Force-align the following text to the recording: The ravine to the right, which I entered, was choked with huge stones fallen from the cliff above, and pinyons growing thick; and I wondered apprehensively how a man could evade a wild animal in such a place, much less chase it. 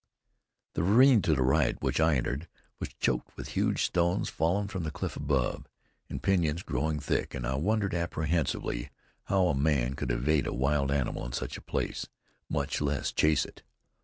The 0.73 0.81
ravine 0.81 1.21
to 1.21 1.35
the 1.35 1.43
right, 1.43 1.79
which 1.79 1.99
I 1.99 2.15
entered, 2.15 2.47
was 2.79 2.89
choked 2.99 3.37
with 3.37 3.49
huge 3.49 3.83
stones 3.85 4.29
fallen 4.29 4.67
from 4.67 4.81
the 4.81 4.89
cliff 4.89 5.15
above, 5.15 5.67
and 6.09 6.23
pinyons 6.23 6.63
growing 6.63 6.99
thick; 6.99 7.35
and 7.35 7.45
I 7.45 7.53
wondered 7.53 7.93
apprehensively 7.93 8.89
how 9.25 9.49
a 9.49 9.53
man 9.55 9.93
could 9.93 10.09
evade 10.09 10.47
a 10.47 10.53
wild 10.55 10.89
animal 10.89 11.23
in 11.27 11.33
such 11.33 11.55
a 11.55 11.61
place, 11.61 12.07
much 12.49 12.81
less 12.81 13.11
chase 13.11 13.45
it. 13.45 13.61